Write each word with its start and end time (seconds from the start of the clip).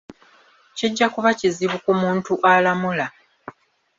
Kijja 0.77 1.05
kuba 1.13 1.29
kizibu 1.39 1.77
ku 1.85 1.91
muntu 2.01 2.31
alamula. 2.53 3.05